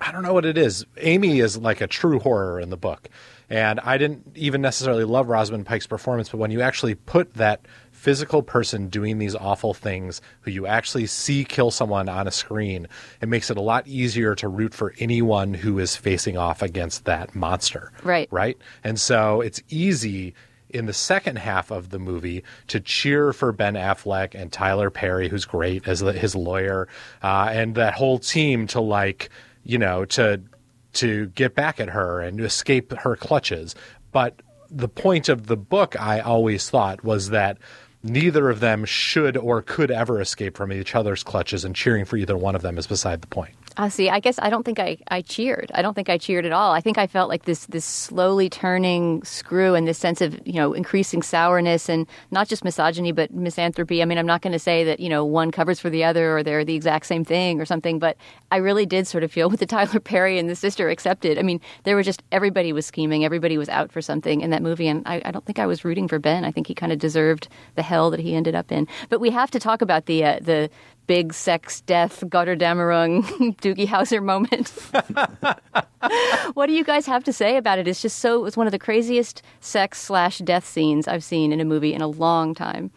[0.00, 0.84] I don't know what it is.
[0.98, 3.08] Amy is like a true horror in the book.
[3.48, 7.60] And I didn't even necessarily love Rosamund Pike's performance, but when you actually put that
[7.92, 12.86] physical person doing these awful things who you actually see kill someone on a screen,
[13.20, 17.04] it makes it a lot easier to root for anyone who is facing off against
[17.04, 17.92] that monster.
[18.02, 18.28] Right.
[18.30, 18.58] Right?
[18.84, 20.34] And so it's easy
[20.70, 25.28] in the second half of the movie to cheer for Ben Affleck and Tyler Perry,
[25.28, 26.88] who's great as the, his lawyer,
[27.22, 29.30] uh, and that whole team to like,
[29.66, 30.40] you know, to
[30.94, 33.74] to get back at her and escape her clutches.
[34.12, 37.58] But the point of the book I always thought was that
[38.02, 42.16] neither of them should or could ever escape from each other's clutches, and cheering for
[42.16, 43.54] either one of them is beside the point.
[43.78, 45.70] Uh, see, I guess I don't think I, I cheered.
[45.74, 46.72] I don't think I cheered at all.
[46.72, 50.54] I think I felt like this this slowly turning screw and this sense of you
[50.54, 54.00] know increasing sourness and not just misogyny but misanthropy.
[54.00, 56.38] I mean, I'm not going to say that you know one covers for the other
[56.38, 58.16] or they're the exact same thing or something, but
[58.50, 61.38] I really did sort of feel with the Tyler Perry and the sister accepted.
[61.38, 64.62] I mean, there were just everybody was scheming, everybody was out for something in that
[64.62, 66.46] movie, and I, I don't think I was rooting for Ben.
[66.46, 68.88] I think he kind of deserved the hell that he ended up in.
[69.10, 70.70] But we have to talk about the uh, the
[71.06, 73.22] big sex death Gotterdammerung
[73.60, 74.68] Doogie Howser moment.
[76.54, 77.88] what do you guys have to say about it?
[77.88, 81.60] It's just so, it's one of the craziest sex slash death scenes I've seen in
[81.60, 82.90] a movie in a long time.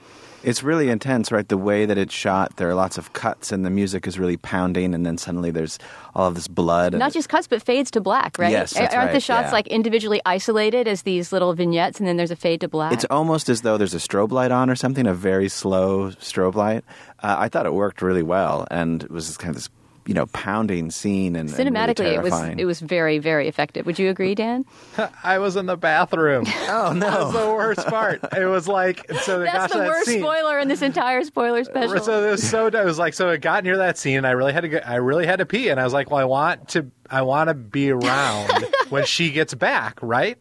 [0.43, 1.47] It's really intense, right?
[1.47, 4.37] The way that it's shot, there are lots of cuts, and the music is really
[4.37, 5.79] pounding, and then suddenly there's
[6.15, 6.93] all of this blood.
[6.93, 8.51] Not just cuts, but fades to black, right?
[8.51, 9.51] Yes, Aren't the shots yeah.
[9.51, 12.93] like individually isolated as these little vignettes, and then there's a fade to black?
[12.93, 16.55] It's almost as though there's a strobe light on or something, a very slow strobe
[16.55, 16.85] light.
[17.21, 19.69] Uh, I thought it worked really well, and it was this kind of this,
[20.09, 23.85] you know, pounding scene and and really Cinematically, it was it was very very effective.
[23.85, 24.65] Would you agree, Dan?
[25.23, 26.45] I was in the bathroom.
[26.71, 28.21] Oh That was the worst part.
[28.35, 29.39] It was like so.
[29.41, 30.21] That's gosh, the that worst scene.
[30.21, 31.99] spoiler in this entire spoiler special.
[31.99, 34.31] So it was so it was like so it got near that scene and I
[34.31, 36.25] really had to go, I really had to pee and I was like, well, I
[36.25, 40.39] want to I want to be around when she gets back, right?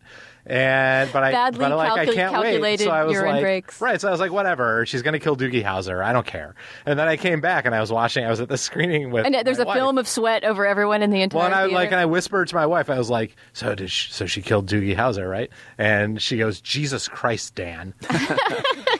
[0.49, 2.81] And but I Badly but I, like I can't wait.
[2.81, 3.81] So I was urine like, breaks.
[3.83, 4.01] right.
[4.01, 4.87] So I was like, whatever.
[4.87, 6.03] She's gonna kill Doogie Howser.
[6.03, 6.55] I don't care.
[6.87, 8.25] And then I came back and I was watching.
[8.25, 9.77] I was at the screening with and uh, there's a wife.
[9.77, 11.75] film of sweat over everyone in the entire Well, and I theater.
[11.75, 12.89] like, and I whispered to my wife.
[12.89, 16.61] I was like, "So did she, so she killed Doogie Howser, right?" And she goes,
[16.63, 17.93] "Jesus Christ, Dan."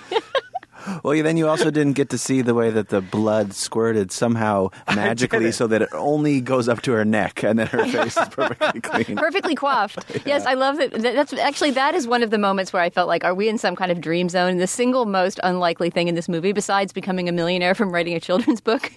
[1.03, 4.69] Well, then you also didn't get to see the way that the blood squirted somehow
[4.95, 8.29] magically so that it only goes up to her neck and then her face is
[8.29, 9.17] perfectly clean.
[9.17, 10.05] perfectly coiffed.
[10.27, 10.93] Yes, I love that.
[10.93, 13.49] that- That's actually that is one of the moments where I felt like, are we
[13.49, 14.59] in some kind of dream zone?
[14.59, 18.21] The single most unlikely thing in this movie, besides becoming a millionaire from writing a
[18.21, 18.93] children's book,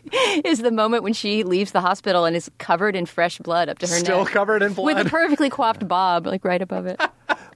[0.46, 3.80] is the moment when she leaves the hospital and is covered in fresh blood up
[3.80, 4.96] to her Still neck, Still covered in blood.
[4.96, 7.00] with a perfectly coiffed bob like right above it.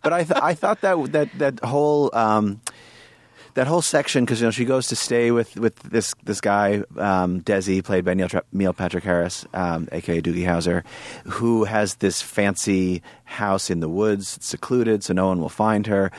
[0.03, 2.61] But I, th- I thought that that that whole um,
[3.55, 6.83] that whole section because you know she goes to stay with, with this this guy
[6.97, 10.83] um, Desi played by Neil, Tra- Neil Patrick Harris, um, aka Doogie Howser,
[11.23, 15.87] who has this fancy house in the woods, it's secluded, so no one will find
[15.87, 16.11] her.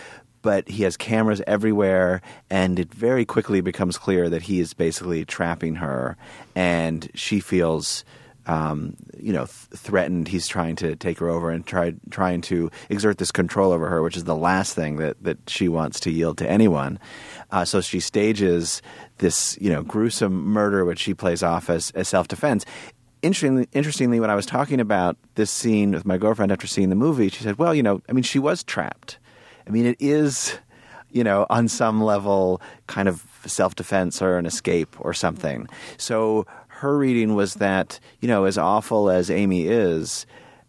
[0.43, 5.25] But he has cameras everywhere, and it very quickly becomes clear that he is basically
[5.25, 6.17] trapping her,
[6.55, 8.05] and she feels
[8.47, 10.29] um, you know, th- threatened.
[10.29, 14.03] He's trying to take her over and try trying to exert this control over her,
[14.03, 16.99] which is the last thing that that she wants to yield to anyone.
[17.51, 18.83] Uh, so she stages
[19.19, 22.65] this, you know, gruesome murder, which she plays off as, as self defense.
[23.23, 26.97] Interestingly, interestingly, when I was talking about this scene with my girlfriend after seeing the
[26.97, 29.19] movie, she said, "Well, you know, I mean, she was trapped.
[29.67, 30.59] I mean, it is."
[31.13, 35.67] you know, on some level, kind of self defense or an escape or something.
[35.97, 36.47] So
[36.81, 40.27] her reading was that, you know, as awful as Amy is,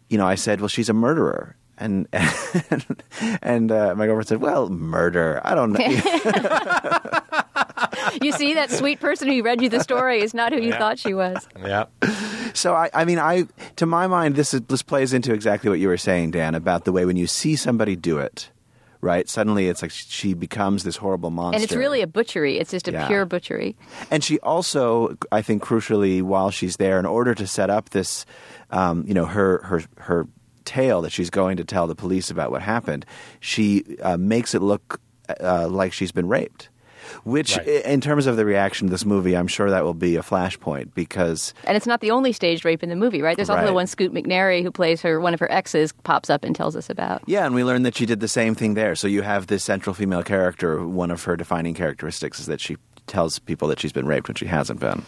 [0.08, 1.54] you know, I said, well, she's a murderer.
[1.80, 3.02] And and,
[3.40, 5.40] and uh, my girlfriend said, "Well, murder.
[5.44, 5.78] I don't know."
[8.22, 10.78] You see, that sweet person who read you the story is not who you Yeah.
[10.78, 11.46] thought she was.
[11.60, 11.84] yeah.
[12.52, 15.78] So I, I mean, I to my mind, this is, this plays into exactly what
[15.78, 18.50] you were saying, Dan, about the way when you see somebody do it,
[19.00, 19.28] right?
[19.28, 22.58] Suddenly, it's like she becomes this horrible monster, And it's really a butchery.
[22.58, 23.06] It's just a Yeah.
[23.06, 23.76] pure butchery.
[24.10, 28.26] And she also, I think, crucially, while she's there, in order to set up this,
[28.70, 30.26] um, you know, her her her
[30.64, 33.06] tale that she's going to tell the police about what happened,
[33.40, 35.00] she uh, makes it look
[35.40, 36.68] uh, like she's been raped.
[37.24, 37.66] Which, Right.
[37.66, 40.94] in terms of the reaction to this movie, I'm sure that will be a flashpoint
[40.94, 43.36] because And it's not the only staged rape in the movie, right?
[43.36, 46.44] There's also the one Scoot McNairy who plays her one of her exes pops up
[46.44, 47.22] and tells us about.
[47.26, 48.94] Yeah, and we learned that she did the same thing there.
[48.94, 50.86] So you have this central female character.
[50.86, 54.34] One of her defining characteristics is that she tells people that she's been raped when
[54.34, 55.02] she hasn't been,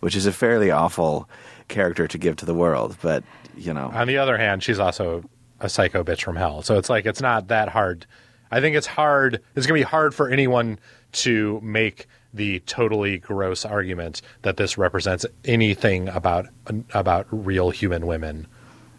[0.00, 1.28] which is a fairly awful
[1.68, 2.96] character to give to the world.
[3.00, 3.24] But
[3.56, 5.24] you know, On the other hand, she's also
[5.60, 6.62] a psycho bitch from hell.
[6.62, 8.06] So it's like it's not that hard.
[8.50, 9.42] I think it's hard.
[9.54, 10.78] It's going to be hard for anyone
[11.12, 16.46] to make the totally gross argument that this represents anything about
[16.92, 18.46] about real human women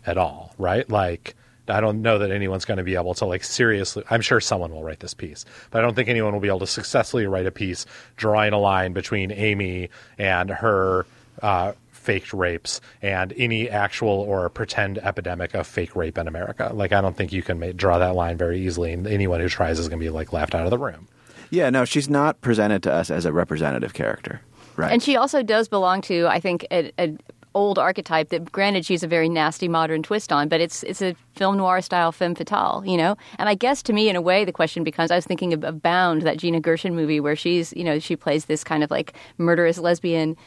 [0.05, 0.89] at all, right?
[0.89, 1.35] Like
[1.67, 4.03] I don't know that anyone's going to be able to like seriously.
[4.09, 6.59] I'm sure someone will write this piece, but I don't think anyone will be able
[6.59, 7.85] to successfully write a piece
[8.17, 11.05] drawing a line between Amy and her
[11.41, 16.71] uh, faked rapes and any actual or pretend epidemic of fake rape in America.
[16.73, 19.49] Like I don't think you can ma- draw that line very easily, and anyone who
[19.49, 21.07] tries is going to be like laughed out of the room.
[21.49, 24.41] yeah, no, she's not presented to us as a representative character,
[24.75, 24.91] right?
[24.91, 27.17] And she also does belong to, I think, a, a,
[27.55, 31.15] old archetype that, granted, she's a very nasty modern twist on, but it's it's a
[31.35, 33.17] film noir style femme fatale, you know.
[33.37, 35.63] And I guess to me, in a way, the question becomes: I was thinking of,
[35.63, 38.91] of Bound, that Gina Gershon movie, where she's you know she plays this kind of
[38.91, 40.37] like murderous lesbian.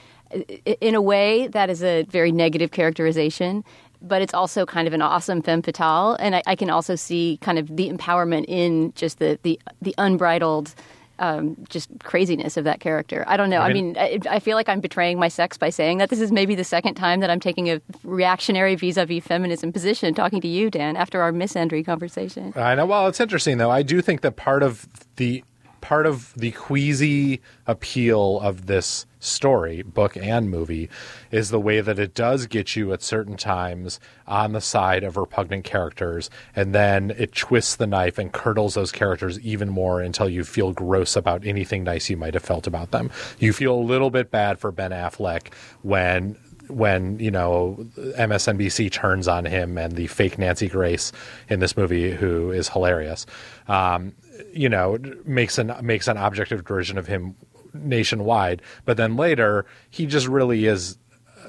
[0.80, 3.64] In a way, that is a very negative characterization
[4.02, 7.38] but it's also kind of an awesome femme fatale, and I, I, can also see
[7.40, 10.74] kind of the empowerment in just the the, the unbridled.
[11.18, 13.22] Um, just craziness of that character.
[13.28, 13.60] I don't know.
[13.60, 16.32] I mean, I, I, feel like I'm betraying my sex by saying that this is
[16.32, 20.68] maybe the second time that I'm taking a reactionary vis-a-vis feminism position talking to you,
[20.68, 22.52] Dan, after our misandry conversation.
[22.56, 22.86] I know.
[22.86, 23.70] Well, it's interesting though.
[23.70, 25.44] I do think that part of the
[25.82, 30.88] part of the queasy appeal of this story, book and movie,
[31.30, 35.16] is the way that it does get you at certain times on the side of
[35.16, 40.28] repugnant characters, and then it twists the knife and curdles those characters even more until
[40.28, 43.10] you feel gross about anything nice you might have felt about them.
[43.38, 46.36] You feel a little bit bad for Ben Affleck when
[46.76, 51.12] when you know MSNBC turns on him and the fake Nancy Grace
[51.48, 53.26] in this movie, who is hilarious,
[53.68, 54.14] um,
[54.52, 57.34] you know, makes an makes an object of derision of him
[57.74, 58.62] nationwide.
[58.84, 60.98] But then later, he just really is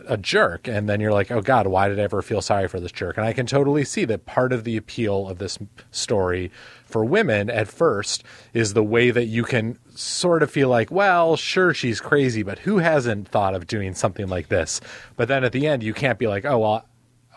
[0.08, 2.80] a jerk and then you're like oh god why did i ever feel sorry for
[2.80, 3.18] this jerk?
[3.18, 5.58] And i can totally see that part of the appeal of this
[5.92, 6.52] story
[6.86, 11.36] for women at first is the way that you can sort of feel like well
[11.36, 14.82] sure she's crazy but who hasn't thought of doing something like this?
[15.16, 16.86] But then at the end you can't be like oh well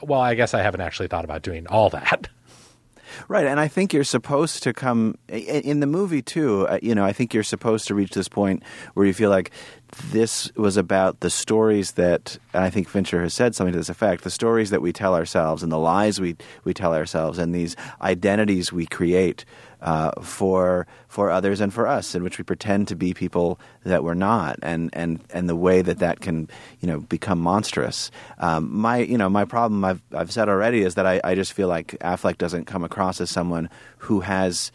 [0.03, 2.29] well i guess i haven't actually thought about doing all that
[3.29, 6.67] Right, and I think you're supposed to come in the movie too.
[6.69, 8.63] Uh, you know, I think you're supposed to reach this point
[8.95, 9.51] where you feel like
[10.11, 14.25] this was about the stories that, I think Fincher has said something to this effect:
[14.25, 17.77] the stories that we tell ourselves and the lies we we tell ourselves and these
[18.01, 19.45] identities we create
[19.87, 24.03] uh, for for others and for us, in which we pretend to be people that
[24.03, 28.11] we're not, and and and the way that that can you know become monstrous.
[28.39, 31.53] Um, my you know my problem I've I've said already is that I, I just
[31.53, 34.73] feel like Affleck doesn't come across as someone who has.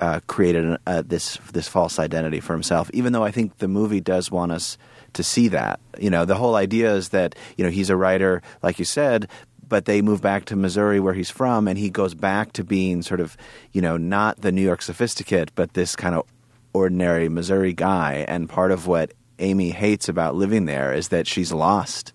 [0.00, 4.00] Uh, created uh, this this false identity for himself, even though I think the movie
[4.00, 4.76] does want us
[5.12, 5.78] to see that.
[6.00, 9.28] You know, the whole idea is that you know he's a writer, like you said,
[9.68, 13.02] but they move back to Missouri where he's from, and he goes back to being
[13.02, 13.36] sort of,
[13.72, 16.24] you know, not the New York sophisticate, but this kind of
[16.72, 18.24] ordinary Missouri guy.
[18.26, 22.12] And part of what Amy hates about living there is that she's lost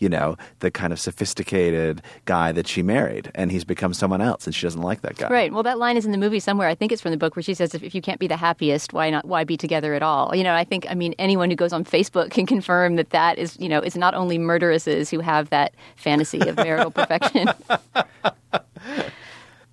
[0.00, 4.46] you know, the kind of sophisticated guy that she married, and he's become someone else,
[4.46, 5.28] and she doesn't like that guy.
[5.28, 5.52] Right.
[5.52, 6.66] Well, that line is in the movie somewhere.
[6.66, 8.92] I think it's from the book where she says, "If you can't be the happiest,
[8.92, 9.26] why not?
[9.26, 11.84] Why be together at all?" You know, I think, I mean, anyone who goes on
[11.84, 15.74] Facebook can confirm that that is, you know, it's not only murderesses who have that
[15.96, 17.48] fantasy of marital perfection.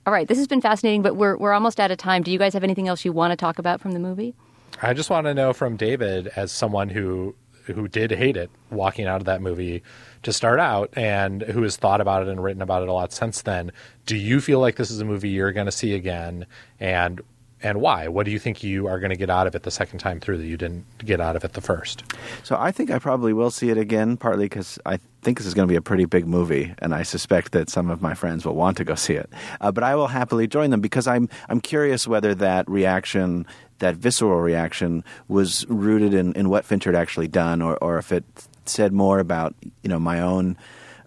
[0.06, 2.24] All right, this has been fascinating, but we're we're almost out of time.
[2.24, 4.36] Do you guys have anything else you want to talk about from the movie?
[4.82, 7.36] I just want to know from David, as someone who
[7.66, 9.84] who did hate it walking out of that movie
[10.28, 13.14] to start out and who has thought about it and written about it a lot
[13.14, 13.72] since then.
[14.06, 16.46] Do you feel like this is a movie you're going to see again
[16.82, 17.22] and
[17.64, 18.10] and why?
[18.10, 20.20] What do you think you are going to get out of it the second time
[20.20, 22.04] through that you didn't get out of it the first?
[22.44, 25.54] So I think I probably will see it again, partly because I think this is
[25.54, 28.46] going to be a pretty big movie, and I suspect that some of my friends
[28.46, 29.30] will want to go see it.
[29.62, 33.48] Uh, but I will happily join them because I'm I'm curious whether that reaction
[33.80, 38.12] that visceral reaction was rooted in, in what Fincher had actually done, or, or if
[38.12, 38.26] it
[38.70, 40.58] said more about you know my own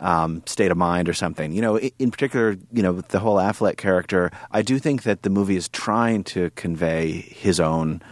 [0.00, 1.52] um, state of mind or something.
[1.52, 4.30] You know, in particular, you know, the whole Affleck character.
[4.50, 8.02] I do think that the movie is trying to convey his own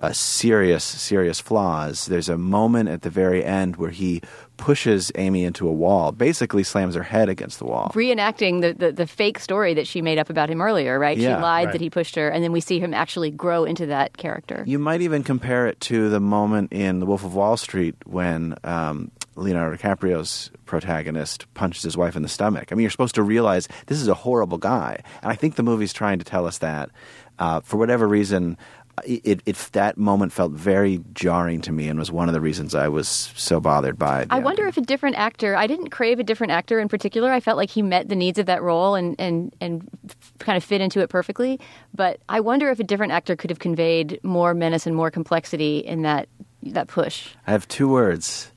[0.00, 2.06] uh, serious, serious flaws.
[2.06, 4.22] There's a moment at the very end where he
[4.56, 7.90] pushes Amy into a wall, basically slams her head against the wall.
[7.94, 11.16] Reenacting the, the, the fake story that she made up about him earlier, right?
[11.16, 11.72] Yeah, she lied right.
[11.72, 14.62] that he pushed her, and then we see him actually grow into that character.
[14.66, 18.54] You might even compare it to the moment in The Wolf of Wall Street when
[18.62, 22.70] um, Leonardo DiCaprio's protagonist punches his wife in the stomach.
[22.70, 25.02] I mean, you're supposed to realize this is a horrible guy.
[25.22, 26.90] And I think the movie's trying to tell us that.
[27.38, 28.56] Uh, for whatever reason,
[29.04, 32.74] it, it, that moment felt very jarring to me and was one of the reasons
[32.74, 34.28] I was so bothered by it.
[34.30, 37.32] I wonder if a different actor, I didn't crave a different actor in particular.
[37.32, 39.88] I felt like he met the needs of that role and, and, and
[40.38, 41.58] kind of fit into it perfectly.
[41.92, 45.78] But I wonder if a different actor could have conveyed more menace and more complexity
[45.78, 46.28] in that,
[46.62, 47.28] that push.
[47.46, 48.52] I have two words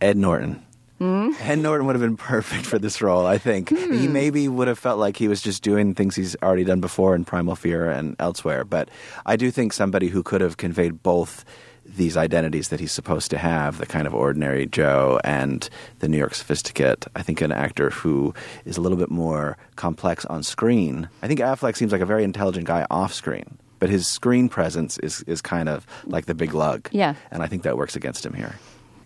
[0.00, 0.65] Ed Norton.
[1.00, 1.38] Mm?
[1.40, 3.68] Ed Norton would have been perfect for this role, I think.
[3.68, 3.92] Hmm.
[3.92, 7.14] He maybe would have felt like he was just doing things he's already done before
[7.14, 8.64] in Primal Fear and elsewhere.
[8.64, 8.88] But
[9.26, 11.44] I do think somebody who could have conveyed both
[11.84, 15.68] these identities that he's supposed to have the kind of ordinary Joe and
[16.00, 17.04] the New York sophisticate.
[17.14, 18.34] I think an actor who
[18.64, 21.08] is a little bit more complex on screen.
[21.22, 23.58] I think Affleck seems like a very intelligent guy off screen.
[23.78, 26.88] But his screen presence is, is kind of like the big lug.
[26.92, 27.14] Yeah.
[27.30, 28.56] And I think that works against him here.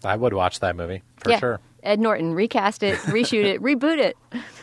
[0.05, 1.39] I would watch that movie for yeah.
[1.39, 1.61] sure.
[1.83, 4.17] Ed Norton, recast it, reshoot it, reboot it.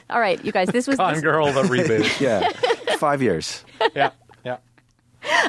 [0.09, 2.19] All right, you guys, this was Gone this- Girl, the reboot.
[2.21, 2.49] Yeah,
[2.97, 3.63] five years.
[3.95, 4.11] yeah,
[4.45, 4.57] yeah.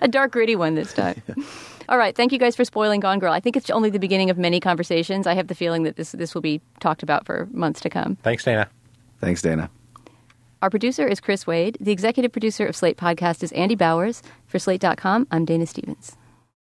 [0.02, 1.22] a dark, gritty one this time.
[1.88, 3.32] All right, thank you guys for spoiling Gone Girl.
[3.32, 5.26] I think it's only the beginning of many conversations.
[5.26, 8.16] I have the feeling that this this will be talked about for months to come.
[8.16, 8.68] Thanks, Dana.
[9.20, 9.70] Thanks, Dana.
[10.60, 11.78] Our producer is Chris Wade.
[11.80, 14.22] The executive producer of Slate Podcast is Andy Bowers.
[14.48, 16.16] For Slate.com, I'm Dana Stevens.